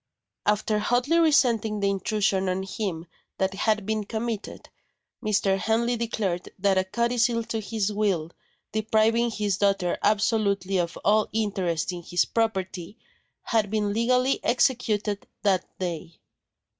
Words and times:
After 0.47 0.79
hotly 0.79 1.19
resenting 1.19 1.79
the 1.79 1.87
intrusion 1.91 2.49
on 2.49 2.63
him 2.63 3.05
that 3.37 3.53
had 3.53 3.85
been 3.85 4.03
committed, 4.03 4.69
Mr. 5.23 5.59
Henley 5.59 5.95
declared 5.95 6.49
that 6.57 6.79
a 6.79 6.83
codicil 6.83 7.43
to 7.43 7.59
his 7.61 7.93
will, 7.93 8.31
depriving 8.71 9.29
his 9.29 9.57
daughter 9.59 9.99
absolutely 10.01 10.79
of 10.79 10.97
all 11.05 11.29
interest 11.33 11.91
in 11.91 12.01
his 12.01 12.25
property, 12.25 12.97
had 13.43 13.69
been 13.69 13.93
legally 13.93 14.43
executed 14.43 15.27
that 15.43 15.63
day. 15.77 16.19